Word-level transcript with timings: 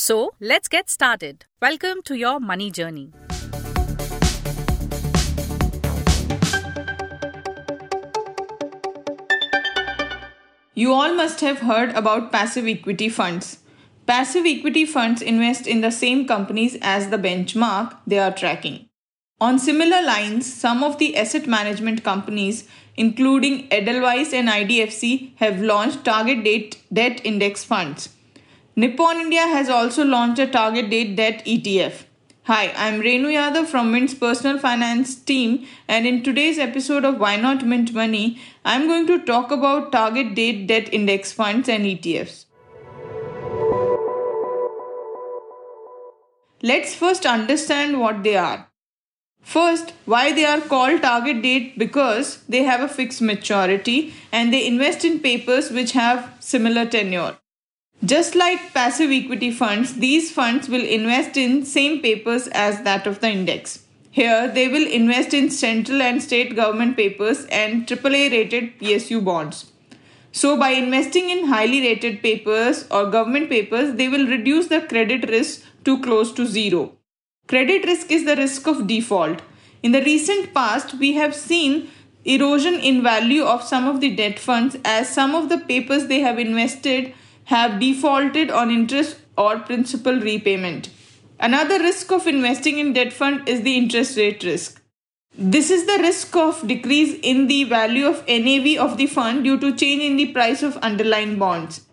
So, 0.00 0.30
let's 0.38 0.68
get 0.68 0.88
started. 0.88 1.44
Welcome 1.60 2.02
to 2.04 2.14
your 2.14 2.38
money 2.38 2.70
journey. 2.70 3.10
You 10.74 10.92
all 10.92 11.16
must 11.16 11.40
have 11.40 11.58
heard 11.58 11.90
about 11.96 12.30
passive 12.30 12.68
equity 12.68 13.08
funds. 13.08 13.58
Passive 14.06 14.46
equity 14.46 14.84
funds 14.84 15.20
invest 15.20 15.66
in 15.66 15.80
the 15.80 15.90
same 15.90 16.28
companies 16.28 16.76
as 16.80 17.08
the 17.08 17.18
benchmark 17.18 17.96
they 18.06 18.20
are 18.20 18.32
tracking. 18.32 18.88
On 19.40 19.58
similar 19.58 20.00
lines, 20.00 20.46
some 20.46 20.84
of 20.84 20.98
the 20.98 21.16
asset 21.16 21.48
management 21.48 22.04
companies, 22.04 22.68
including 22.96 23.66
Edelweiss 23.72 24.32
and 24.32 24.48
IDFC, 24.48 25.32
have 25.38 25.60
launched 25.60 26.04
target 26.04 26.44
date 26.44 26.80
debt 26.92 27.20
index 27.24 27.64
funds. 27.64 28.10
Nippon 28.78 29.16
India 29.20 29.44
has 29.44 29.68
also 29.68 30.04
launched 30.04 30.38
a 30.38 30.46
target 30.46 30.88
date 30.88 31.16
debt 31.16 31.44
ETF. 31.44 32.04
Hi, 32.44 32.72
I'm 32.76 33.00
Renu 33.00 33.32
Yadav 33.36 33.66
from 33.66 33.90
Mint's 33.90 34.14
personal 34.14 34.56
finance 34.56 35.16
team, 35.16 35.66
and 35.88 36.06
in 36.06 36.22
today's 36.22 36.60
episode 36.60 37.04
of 37.04 37.18
Why 37.18 37.34
Not 37.34 37.66
Mint 37.66 37.92
Money, 37.92 38.40
I'm 38.64 38.86
going 38.86 39.08
to 39.08 39.18
talk 39.24 39.50
about 39.50 39.90
target 39.90 40.36
date 40.36 40.68
debt 40.68 40.94
index 40.94 41.32
funds 41.32 41.68
and 41.68 41.86
ETFs. 41.86 42.44
Let's 46.62 46.94
first 46.94 47.26
understand 47.26 47.98
what 47.98 48.22
they 48.22 48.36
are. 48.36 48.68
First, 49.42 49.92
why 50.04 50.30
they 50.30 50.44
are 50.44 50.60
called 50.60 51.02
target 51.02 51.42
date 51.42 51.76
because 51.80 52.44
they 52.48 52.62
have 52.62 52.80
a 52.80 52.86
fixed 52.86 53.22
maturity 53.22 54.14
and 54.30 54.52
they 54.52 54.64
invest 54.64 55.04
in 55.04 55.18
papers 55.18 55.72
which 55.72 55.90
have 55.90 56.32
similar 56.38 56.86
tenure. 56.86 57.38
Just 58.04 58.36
like 58.36 58.72
passive 58.72 59.10
equity 59.10 59.50
funds, 59.50 59.94
these 59.94 60.30
funds 60.30 60.68
will 60.68 60.84
invest 60.84 61.36
in 61.36 61.64
same 61.64 62.00
papers 62.00 62.46
as 62.48 62.82
that 62.82 63.08
of 63.08 63.18
the 63.20 63.28
index. 63.28 63.82
Here, 64.12 64.46
they 64.46 64.68
will 64.68 64.86
invest 64.86 65.34
in 65.34 65.50
central 65.50 66.00
and 66.00 66.22
state 66.22 66.54
government 66.54 66.96
papers 66.96 67.44
and 67.46 67.86
AAA 67.86 68.30
rated 68.30 68.78
PSU 68.78 69.24
bonds. 69.24 69.72
So, 70.30 70.56
by 70.56 70.70
investing 70.70 71.30
in 71.30 71.46
highly 71.46 71.80
rated 71.80 72.22
papers 72.22 72.86
or 72.90 73.10
government 73.10 73.48
papers, 73.48 73.94
they 73.96 74.08
will 74.08 74.28
reduce 74.28 74.68
the 74.68 74.80
credit 74.82 75.28
risk 75.28 75.64
to 75.84 76.00
close 76.00 76.32
to 76.34 76.46
zero. 76.46 76.92
Credit 77.48 77.84
risk 77.84 78.12
is 78.12 78.24
the 78.24 78.36
risk 78.36 78.68
of 78.68 78.86
default. 78.86 79.42
In 79.82 79.90
the 79.90 80.02
recent 80.02 80.54
past, 80.54 80.94
we 80.94 81.14
have 81.14 81.34
seen 81.34 81.88
erosion 82.24 82.74
in 82.74 83.02
value 83.02 83.42
of 83.42 83.64
some 83.64 83.88
of 83.88 84.00
the 84.00 84.14
debt 84.14 84.38
funds 84.38 84.76
as 84.84 85.08
some 85.08 85.34
of 85.34 85.48
the 85.48 85.58
papers 85.58 86.06
they 86.06 86.20
have 86.20 86.38
invested 86.38 87.14
have 87.48 87.80
defaulted 87.80 88.50
on 88.50 88.70
interest 88.70 89.16
or 89.38 89.58
principal 89.58 90.20
repayment. 90.20 90.90
Another 91.40 91.78
risk 91.78 92.12
of 92.12 92.26
investing 92.26 92.78
in 92.78 92.92
debt 92.92 93.10
fund 93.10 93.48
is 93.48 93.62
the 93.62 93.74
interest 93.74 94.18
rate 94.18 94.44
risk. 94.44 94.82
This 95.34 95.70
is 95.70 95.86
the 95.86 95.98
risk 96.02 96.36
of 96.36 96.66
decrease 96.66 97.18
in 97.22 97.46
the 97.46 97.64
value 97.64 98.06
of 98.06 98.26
NAV 98.28 98.76
of 98.78 98.98
the 98.98 99.06
fund 99.06 99.44
due 99.44 99.58
to 99.60 99.74
change 99.74 100.02
in 100.02 100.16
the 100.16 100.26
price 100.32 100.62
of 100.62 100.76
underlying 100.78 101.38
bonds. 101.38 101.86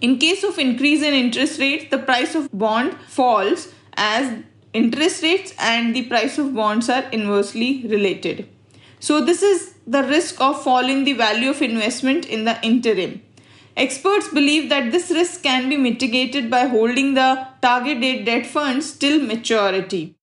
In 0.00 0.18
case 0.18 0.44
of 0.44 0.60
increase 0.60 1.02
in 1.02 1.12
interest 1.12 1.58
rates, 1.58 1.90
the 1.90 1.98
price 1.98 2.36
of 2.36 2.48
bond 2.52 2.94
falls 3.08 3.72
as 3.94 4.44
interest 4.72 5.24
rates 5.24 5.54
and 5.58 5.96
the 5.96 6.04
price 6.04 6.38
of 6.38 6.54
bonds 6.54 6.88
are 6.88 7.08
inversely 7.10 7.84
related. 7.88 8.48
So 9.00 9.20
this 9.24 9.42
is 9.42 9.74
the 9.88 10.04
risk 10.04 10.40
of 10.40 10.62
fall 10.62 10.88
in 10.88 11.02
the 11.02 11.14
value 11.14 11.50
of 11.50 11.62
investment 11.62 12.26
in 12.26 12.44
the 12.44 12.56
interim. 12.62 13.22
Experts 13.76 14.28
believe 14.28 14.68
that 14.68 14.92
this 14.92 15.10
risk 15.10 15.42
can 15.42 15.68
be 15.68 15.76
mitigated 15.76 16.50
by 16.50 16.66
holding 16.66 17.14
the 17.14 17.46
target 17.62 18.00
date 18.00 18.24
debt 18.26 18.46
funds 18.46 18.92
till 18.92 19.20
maturity. 19.22 20.14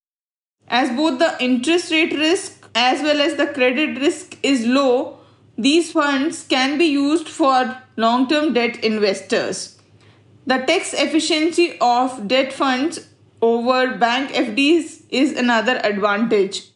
As 0.67 0.95
both 0.95 1.17
the 1.17 1.35
interest 1.39 1.91
rate 1.91 2.13
risk 2.13 2.69
as 2.75 3.01
well 3.01 3.19
as 3.19 3.35
the 3.35 3.47
credit 3.47 3.99
risk 3.99 4.37
is 4.43 4.67
low, 4.67 5.17
these 5.57 5.91
funds 5.91 6.45
can 6.47 6.77
be 6.77 6.85
used 6.85 7.27
for 7.27 7.75
long 7.97 8.27
term 8.27 8.53
debt 8.53 8.83
investors. 8.83 9.79
The 10.45 10.59
tax 10.59 10.93
efficiency 10.93 11.77
of 11.81 12.27
debt 12.27 12.53
funds 12.53 13.07
over 13.41 13.97
bank 13.97 14.29
FDs 14.31 15.03
is 15.09 15.35
another 15.35 15.81
advantage. 15.83 16.69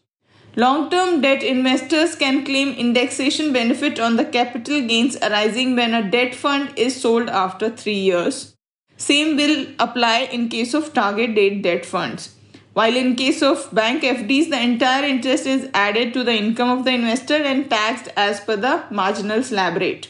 Long 0.56 0.92
term 0.92 1.22
debt 1.22 1.42
investors 1.42 2.16
can 2.16 2.46
claim 2.46 2.74
indexation 2.74 3.52
benefit 3.54 4.00
on 4.00 4.18
the 4.18 4.26
capital 4.26 4.82
gains 4.82 5.18
arising 5.18 5.76
when 5.76 5.96
a 5.96 6.08
debt 6.08 6.36
fund 6.36 6.72
is 6.78 7.02
sold 7.02 7.28
after 7.28 7.72
3 7.72 7.92
years. 7.92 8.56
Same 8.96 9.36
will 9.36 9.66
apply 9.80 10.30
in 10.32 10.50
case 10.50 10.76
of 10.76 10.94
target 10.94 11.34
date 11.34 11.64
debt 11.64 11.88
funds. 11.88 12.36
While 12.74 12.96
in 12.96 13.16
case 13.16 13.42
of 13.42 13.68
bank 13.74 14.04
FDs, 14.04 14.52
the 14.52 14.62
entire 14.62 15.04
interest 15.04 15.48
is 15.48 15.70
added 15.74 16.14
to 16.14 16.24
the 16.24 16.36
income 16.36 16.70
of 16.70 16.86
the 16.86 16.92
investor 16.92 17.42
and 17.52 17.68
taxed 17.68 18.10
as 18.16 18.40
per 18.40 18.56
the 18.56 18.84
marginal 18.92 19.42
slab 19.42 19.78
rate. 19.78 20.10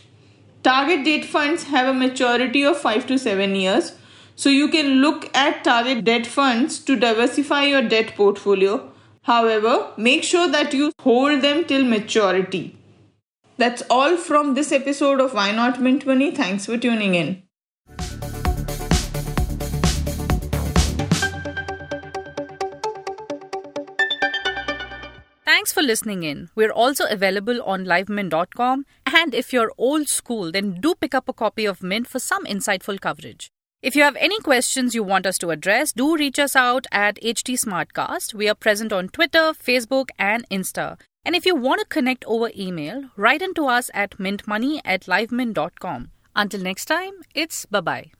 Target 0.61 1.05
date 1.05 1.23
funds 1.23 1.63
have 1.63 1.87
a 1.87 1.93
maturity 1.93 2.65
of 2.65 2.77
5 2.77 3.07
to 3.07 3.17
7 3.17 3.55
years, 3.55 3.93
so 4.35 4.49
you 4.49 4.67
can 4.67 4.95
look 4.95 5.29
at 5.33 5.63
target 5.63 6.03
debt 6.03 6.25
funds 6.27 6.79
to 6.79 6.97
diversify 6.97 7.63
your 7.63 7.81
debt 7.81 8.15
portfolio 8.17 8.89
However, 9.23 9.93
make 9.95 10.23
sure 10.23 10.49
that 10.49 10.73
you 10.73 10.91
hold 10.99 11.41
them 11.41 11.63
till 11.63 11.85
maturity. 11.85 12.77
That's 13.57 13.81
all 13.89 14.17
from 14.17 14.53
this 14.53 14.71
episode 14.71 15.21
of 15.21 15.33
Why 15.33 15.51
Not 15.51 15.79
Mint 15.81 16.05
Money. 16.05 16.31
Thanks 16.31 16.65
for 16.65 16.77
tuning 16.77 17.15
in. 17.15 17.43
Thanks 25.45 25.71
for 25.71 25.81
listening 25.81 26.23
in. 26.23 26.49
We're 26.55 26.71
also 26.71 27.05
available 27.07 27.61
on 27.63 27.85
livemint.com. 27.85 28.85
And 29.05 29.33
if 29.33 29.53
you're 29.53 29.71
old 29.77 30.09
school, 30.09 30.51
then 30.51 30.81
do 30.81 30.95
pick 30.95 31.15
up 31.15 31.29
a 31.29 31.33
copy 31.33 31.65
of 31.65 31.81
Mint 31.81 32.07
for 32.07 32.19
some 32.19 32.43
insightful 32.45 32.99
coverage. 32.99 33.49
If 33.83 33.97
you 33.97 34.03
have 34.03 34.15
any 34.15 34.39
questions 34.39 34.95
you 34.95 35.03
want 35.03 35.25
us 35.25 35.37
to 35.39 35.49
address, 35.49 35.91
do 35.91 36.15
reach 36.15 36.39
us 36.39 36.55
out 36.55 36.87
at 36.89 37.21
HT 37.21 37.59
Smartcast. 37.59 38.33
We 38.33 38.47
are 38.47 38.55
present 38.55 38.93
on 38.93 39.09
Twitter, 39.09 39.51
Facebook, 39.51 40.07
and 40.17 40.47
Insta. 40.47 40.97
And 41.25 41.35
if 41.35 41.45
you 41.45 41.53
want 41.53 41.81
to 41.81 41.85
connect 41.87 42.23
over 42.23 42.49
email, 42.57 43.09
write 43.17 43.41
into 43.41 43.65
us 43.65 43.91
at 43.93 44.11
mintmoney 44.11 44.79
at 44.85 45.01
livemint.com. 45.01 46.11
Until 46.33 46.61
next 46.61 46.85
time, 46.85 47.11
it's 47.35 47.65
bye 47.65 47.81
bye. 47.81 48.11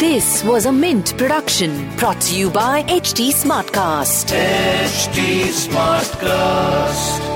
This 0.00 0.42
was 0.42 0.66
a 0.66 0.72
Mint 0.72 1.16
production 1.16 1.96
brought 1.98 2.20
to 2.22 2.36
you 2.36 2.50
by 2.50 2.82
HT 2.82 3.30
Smartcast. 3.30 4.34
HT 4.34 5.44
Smartcast. 5.68 7.35